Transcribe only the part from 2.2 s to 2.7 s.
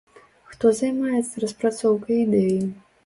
ідэі?